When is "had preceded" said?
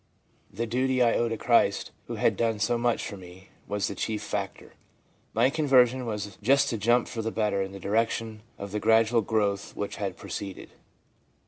9.97-10.71